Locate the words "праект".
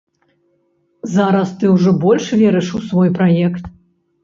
3.21-3.73